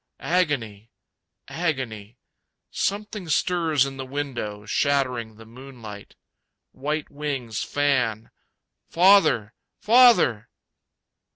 [0.33, 0.89] Agony.
[1.47, 2.17] Agony.
[2.71, 6.15] Something stirs in the window, Shattering the moonlight.
[6.71, 8.31] White wings fan.
[8.89, 10.49] Father, Father!